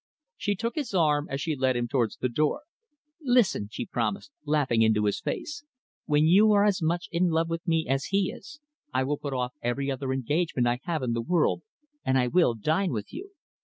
She 0.35 0.55
took 0.55 0.73
his 0.73 0.95
arm 0.95 1.27
as 1.29 1.41
she 1.41 1.55
led 1.55 1.75
him 1.75 1.87
towards 1.87 2.17
the 2.17 2.27
door. 2.27 2.61
"Listen," 3.21 3.69
she 3.71 3.85
promised, 3.85 4.31
laughing 4.47 4.81
into 4.81 5.05
his 5.05 5.19
face, 5.21 5.63
"when 6.07 6.25
you 6.25 6.51
are 6.53 6.65
as 6.65 6.81
much 6.81 7.07
in 7.11 7.29
love 7.29 7.49
with 7.51 7.67
me 7.67 7.85
as 7.87 8.05
he 8.05 8.31
is, 8.31 8.59
I 8.91 9.03
will 9.03 9.17
put 9.19 9.33
off 9.33 9.53
every 9.61 9.91
other 9.91 10.11
engagement 10.11 10.65
I 10.65 10.79
have 10.85 11.03
in 11.03 11.13
the 11.13 11.21
world, 11.21 11.61
and 12.03 12.17
I 12.17 12.29
will 12.29 12.55
dine 12.55 12.91
with 12.91 13.13
you. 13.13 13.33